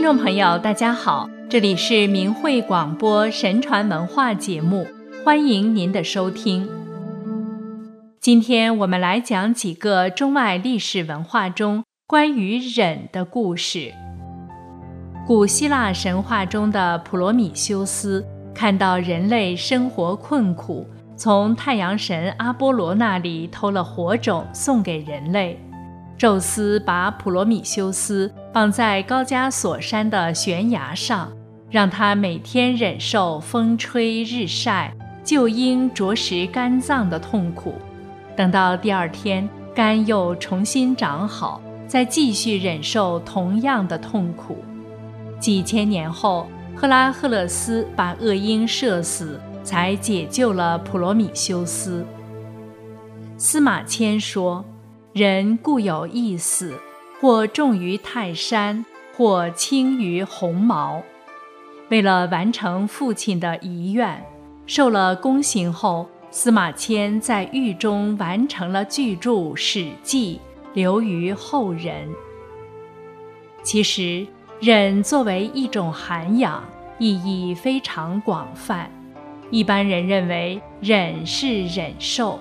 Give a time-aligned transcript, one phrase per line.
[0.00, 4.86] 听众朋友，大家好，这里是明慧广播神传文化节目，
[5.22, 6.66] 欢迎您的收听。
[8.18, 13.92] 今天我们来讲几个中外历史文化中关于忍的故事。
[15.26, 25.60] 古希腊神话中的普罗米修斯看到人类生活困苦，从太阳神阿波罗那里偷了火种送给人类。
[26.16, 31.30] 宙斯把普罗米修斯绑在高加索山的悬崖上，
[31.70, 34.92] 让他每天忍受风吹日晒、
[35.22, 37.74] 就因着实肝脏的痛苦。
[38.36, 44.58] 等到第二天肝又重新长好，再继续忍受同样的痛苦。
[45.38, 52.04] 几千年后，赫拉赫勒斯把恶鹰射死，才解救了普罗米修斯。
[53.38, 54.64] 司马迁说。
[55.12, 56.72] 人固有一死，
[57.20, 58.82] 或重于泰山，
[59.14, 61.02] 或轻于鸿毛。
[61.90, 64.24] 为了完成父亲的遗愿，
[64.64, 70.40] 受了宫刑后，司马迁在狱中完成了巨著《史记》，
[70.74, 72.08] 留于后人。
[73.62, 74.26] 其实，
[74.58, 76.64] 忍作为一种涵养，
[76.98, 78.90] 意义非常广泛。
[79.50, 82.38] 一般人认为忍是忍受，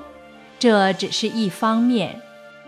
[0.57, 2.21] 这只是一方面。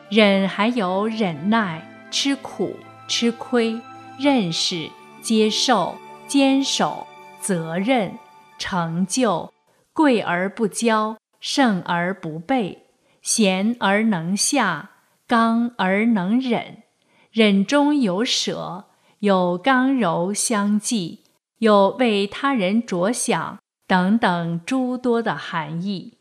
[0.10, 2.76] 忍还有忍耐、吃苦、
[3.08, 3.82] 吃亏、
[4.20, 5.96] 认识、接受、
[6.28, 7.08] 坚守、
[7.40, 8.20] 责任、
[8.60, 9.52] 成就、
[9.94, 12.86] 贵而不骄、胜而不备、
[13.24, 14.92] 贤而能下、
[15.26, 16.84] 刚而能忍、
[17.32, 18.86] 忍中有舍、
[19.20, 21.22] 有刚柔相济、
[21.60, 26.18] 有为他人着想等等诸多的含义。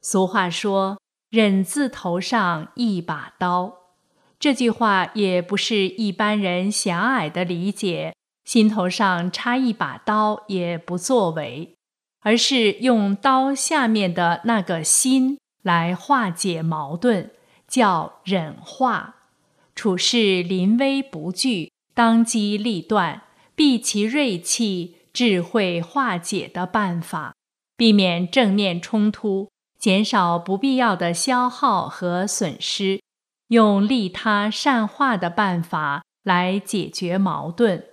[0.00, 1.02] 俗话说。
[1.32, 3.81] 忍字头上一把刀，
[4.42, 8.12] 这句话也不是一般人狭隘的理解。
[8.44, 11.76] 心头上插一把刀也不作为，
[12.22, 17.30] 而是用刀下面的那个心来化解矛盾，
[17.68, 19.14] 叫忍化。
[19.76, 23.22] 处事临危不惧，当机立断，
[23.54, 27.36] 避其锐气，智慧化解的办法，
[27.76, 29.48] 避免正面冲突。
[29.78, 33.00] 减少不必要的消耗和损失，
[33.52, 37.84] 用利他善化的办法来解决矛盾。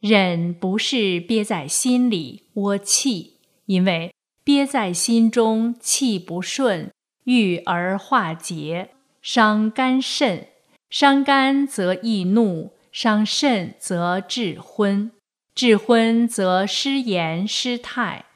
[0.00, 4.12] 忍不是憋在心里窝气，因为
[4.44, 6.92] 憋在心中气不顺，
[7.24, 8.90] 郁而化结，
[9.22, 10.48] 伤肝肾；
[10.90, 15.10] 伤肝则易怒，伤肾则致昏，
[15.54, 18.26] 致昏则失言失态。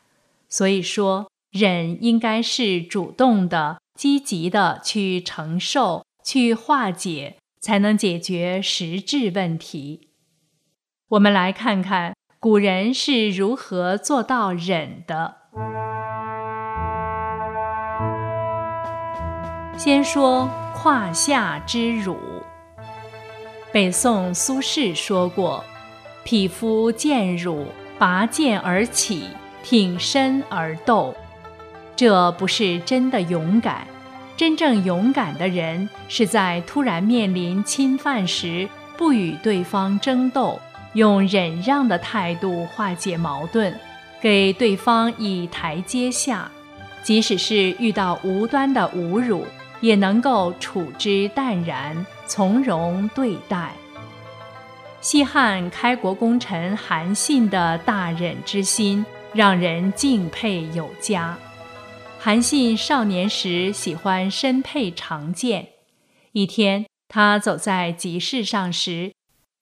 [0.48, 1.28] 所以说。
[1.53, 10.08] 忍应该是主动的、积极的去承受、去化解，才能解决实质问题。
[11.10, 15.36] 我们来看看古人是如何做到忍的。
[19.76, 22.16] 先说胯下之辱。
[23.72, 25.64] 北宋苏轼说过
[26.24, 27.66] ：“匹夫见辱，
[27.98, 29.28] 拔剑而起，
[29.62, 31.14] 挺身而斗。”
[31.94, 33.86] 这不是真的勇敢，
[34.36, 40.58] 真正勇敢的人是在突然面临侵犯时，不与对方争斗，
[40.94, 43.72] 用忍让的态度化解矛盾，
[44.20, 46.50] 给对方以台阶下，
[47.03, 49.47] 即使是遇到无端的侮辱，
[49.80, 53.72] 也能够处之淡然，从容对待。
[55.00, 61.36] 西汉开国功臣韩信的大忍之心，让人敬佩有加。
[62.25, 65.71] 韩信少年时喜欢身佩长剑。
[66.31, 69.12] 一天，他走在集市上时，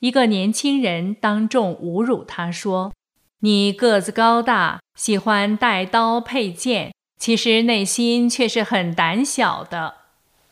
[0.00, 2.92] 一个年轻人当众侮辱他说
[3.40, 9.94] ：“你个子高大，喜欢带刀佩剑，其实内心却是很胆小的。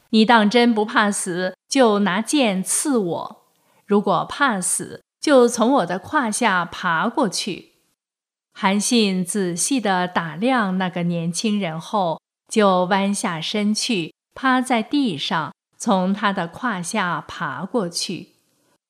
[0.08, 3.42] 你当真不怕死，就拿剑刺我；
[3.84, 7.67] 如果怕死，就从我的胯下爬过去。”
[8.60, 18.30] 韩信仔细地打量那个年轻人后，就弯下身去，趴在地上，从他的胯下爬过去。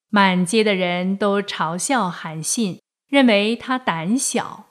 [0.09, 2.81] 满街的人都嘲笑韩信，
[3.11, 4.65] 认为他胆小。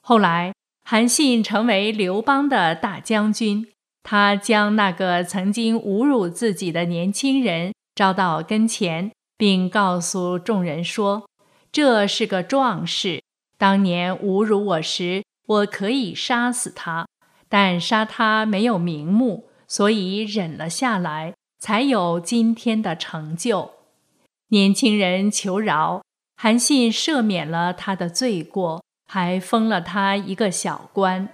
[0.00, 3.68] 后来，韩信成为刘邦的大将军，
[4.02, 11.28] 他将那个曾经侮辱自己的年轻人招到跟前，并告诉众人说
[11.70, 13.22] ：“这是个壮士。”
[13.58, 17.06] 当年侮辱我时，我可以杀死他，
[17.48, 23.72] 但杀他没有名目，所以忍了下来，才有今天的成就。
[24.50, 26.02] 年轻人求饶，
[26.36, 31.28] 韩信赦免了他的罪过，还封了他一个小官。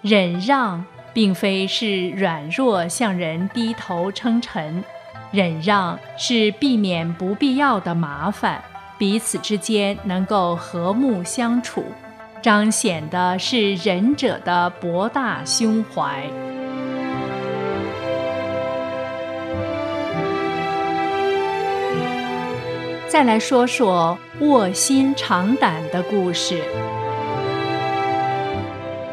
[0.00, 4.84] 忍让并非是软弱向人低头称臣，
[5.32, 8.62] 忍让是避免不必要的麻烦，
[8.98, 11.84] 彼此之间能够和睦相处，
[12.42, 16.28] 彰显的是仁者的博大胸怀。
[23.08, 26.60] 再来说说卧薪尝胆的故事。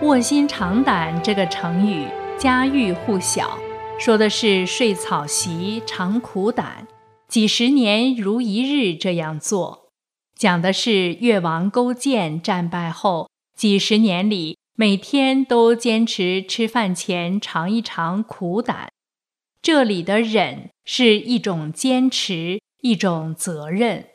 [0.01, 3.57] 卧薪尝胆这个成语家喻户晓，
[3.97, 6.85] 说的是睡草席尝苦胆，
[7.27, 9.89] 几十年如一日这样做。
[10.35, 18.89] 讲的是越王勾践战败后，几十年里每天都坚持吃饭前尝一尝苦胆。
[19.61, 24.07] 这里的忍是一种坚持，一种责任。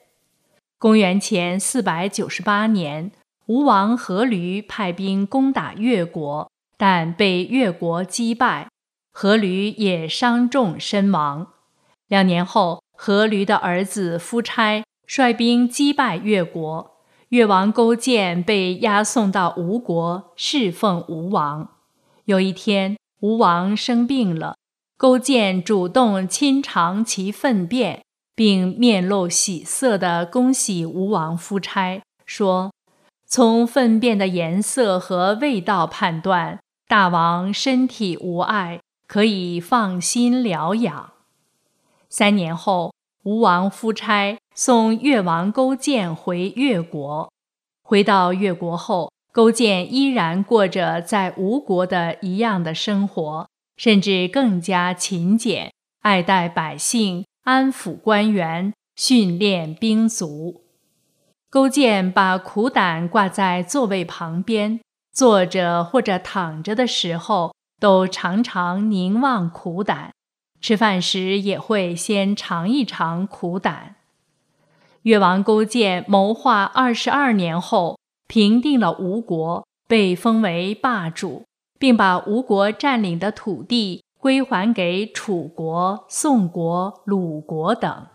[0.78, 3.12] 公元前四百九十八年。
[3.46, 8.68] 吴王阖闾派兵攻打越国，但被越国击败，
[9.12, 11.48] 阖闾也伤重身亡。
[12.06, 16.98] 两年后，阖闾的儿子夫差率兵击败越国，
[17.30, 21.70] 越王勾践被押送到吴国侍奉吴王。
[22.26, 24.56] 有一天，吴王生病了，
[24.98, 28.02] 勾践主动亲尝其粪便，
[28.34, 32.70] 并面露喜色地恭喜吴王夫差，说。
[33.26, 41.12] 从粪便的颜色和味道判断，大王身体无碍，可以放心疗养。
[42.10, 42.92] 三年后，
[43.22, 47.32] 吴王夫差送越王勾践回越国。
[47.82, 55.72] 回到越国后，勾践依然过着在吴国的一样的生活，甚至更加勤俭，
[56.02, 60.62] 爱戴百姓，安抚官员，训练兵卒。
[61.48, 64.80] 勾践把苦胆挂在座位旁边，
[65.12, 70.10] 坐着或者躺着的时候，都常常凝望苦胆；
[70.60, 73.96] 吃饭时也会先尝一尝苦胆。
[75.02, 81.44] 越王勾践谋划二十二年后，平定了吴国，被封为霸主，
[81.78, 88.06] 并把吴国占领的土地归还给楚国、宋国、鲁国等。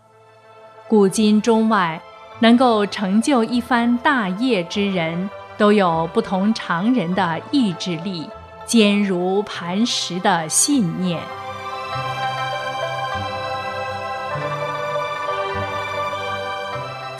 [0.87, 2.01] 古今中外。
[2.39, 8.29] 能够成就一番大业之人，都有不同常人的意志力，
[8.65, 11.21] 坚如磐石的信念。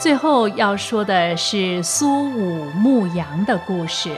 [0.06, 4.12] 最后要说的是苏武牧羊的故事。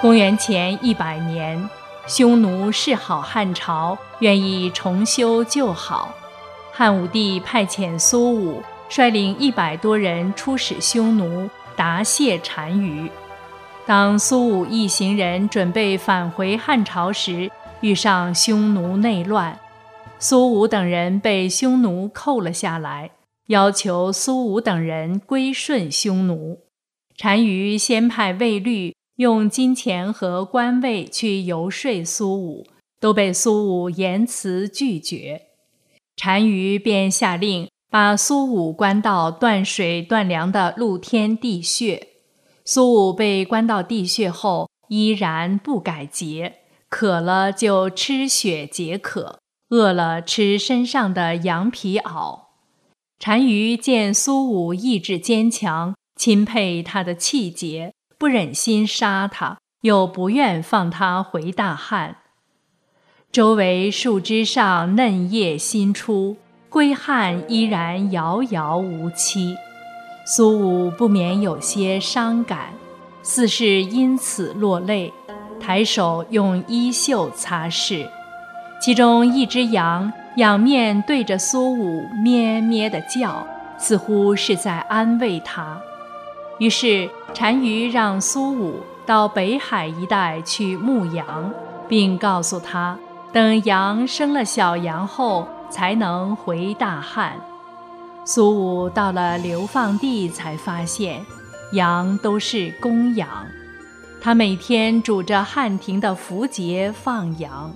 [0.00, 1.68] 公元前一百年，
[2.06, 6.14] 匈奴示好汉朝，愿意重修旧好。
[6.72, 13.10] 汉武帝派遣苏武率领一百多人出使匈奴，答谢单于。
[13.84, 17.50] 当苏武一行人准备返回汉朝时，
[17.82, 19.58] 遇上匈奴内乱，
[20.18, 23.10] 苏武等人被匈奴扣了下来，
[23.48, 26.60] 要求苏武等人归顺匈奴。
[27.18, 32.66] 单于先派卫律用金钱和官位去游说苏武，
[32.98, 35.42] 都被苏武严词拒绝。
[36.16, 42.08] 单于便下令把苏武关到断水断粮的露天地穴。
[42.64, 49.38] 苏武被关到地穴后，依然不改节，渴了就吃血解渴，
[49.70, 52.40] 饿了吃身上的羊皮袄。
[53.18, 62.18] 单于见苏武意志坚强，钦佩他的气节，不忍心杀他，又不愿放他回大汉。
[63.32, 66.36] 周围树枝上嫩叶新出，
[66.68, 69.56] 归汉依然遥遥无期。
[70.24, 72.74] 苏武不免有些伤感，
[73.22, 75.12] 似是因此落泪，
[75.58, 78.08] 抬手用衣袖擦拭。
[78.86, 83.44] 其中一只羊仰面对着苏武咩咩地叫，
[83.76, 85.76] 似乎是在安慰他。
[86.60, 91.52] 于是单于让苏武到北海一带去牧羊，
[91.88, 92.96] 并告诉他。
[93.32, 97.32] 等羊生了小羊后，才能回大汉。
[98.24, 101.26] 苏武到了流放地，才发现
[101.72, 103.28] 羊都是公羊。
[104.22, 107.74] 他每天拄着汉庭的符节放羊。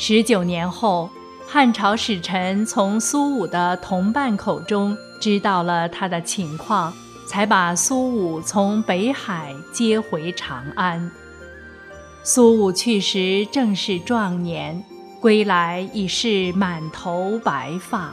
[0.00, 1.10] 十九年后，
[1.44, 6.94] 汉朝使臣从苏武的同伴口中知道了他的情况，
[7.26, 11.10] 才把苏武从北海接回长安。
[12.22, 14.84] 苏武去时正是壮年，
[15.20, 18.12] 归来已是满头白发。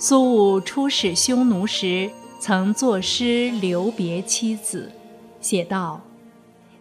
[0.00, 2.10] 苏武出使匈奴时，
[2.40, 4.90] 曾作诗留别妻子，
[5.40, 6.00] 写道：“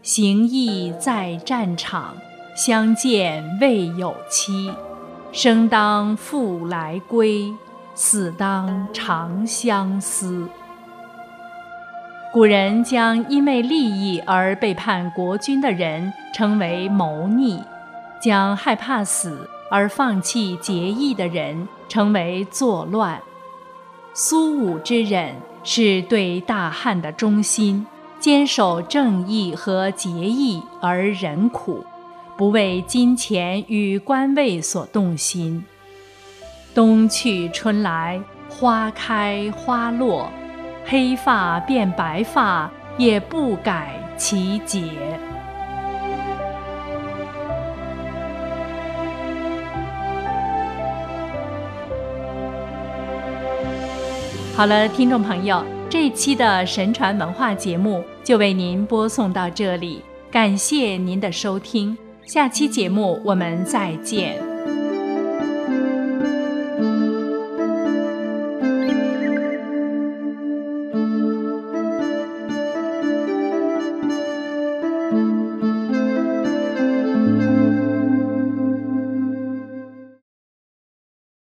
[0.02, 2.18] 行役在战场，
[2.56, 4.72] 相见未有期。
[5.32, 7.54] 生当复来归，
[7.94, 10.48] 死当长相思。”
[12.32, 17.62] 古人将因为利益而背叛国君的人称为谋逆，
[18.22, 23.22] 将害怕死而放弃节义的人称为作乱。
[24.14, 27.86] 苏武之忍是对大汉的忠心，
[28.20, 31.86] 坚守正义和节义而忍苦，
[32.38, 35.64] 不为金钱与官位所动心。
[36.74, 40.30] 冬去春来，花开花落。
[40.88, 44.84] 黑发变白发，也不改其节。
[54.56, 64.55] 好了，听众朋友，这期的神传文化节目就为您播送到这里，感谢您的收听，下期节目我们再见。